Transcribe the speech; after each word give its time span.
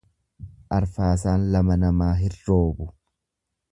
Arfaasaan 0.77 1.45
lama 1.57 1.77
namaa 1.83 2.11
hirroobu. 2.23 2.93